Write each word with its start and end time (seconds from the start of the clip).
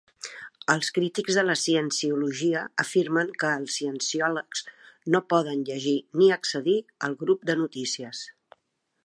Els 0.73 0.87
crítics 0.93 1.35
de 1.39 1.43
la 1.49 1.55
cienciologia 1.63 2.63
afirmen 2.85 3.29
que 3.43 3.51
els 3.59 3.77
cienciòlegs 3.81 4.65
no 5.17 5.23
poden 5.35 5.63
llegir 5.69 5.97
ni 6.23 6.33
accedir 6.39 6.79
al 7.09 7.19
grup 7.23 7.47
de 7.53 7.59
notícies. 7.63 8.25